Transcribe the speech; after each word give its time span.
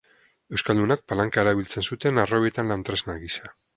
Euskaldunak 0.57 1.03
palanka 1.11 1.43
erabiltzen 1.43 1.85
zuten 1.91 2.23
harrobietan 2.23 2.73
lan 2.75 2.87
tresna 2.89 3.19
gisa. 3.27 3.55